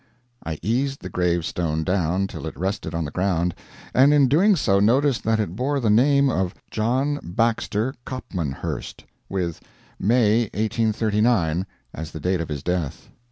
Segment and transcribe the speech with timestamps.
[0.43, 3.53] I eased the gravestone down till it rested on the ground,
[3.93, 9.59] and in doing so noticed that it bore the name of "John Baxter Copmanhurst," with
[9.99, 13.11] "May, 1839," as the date of his death.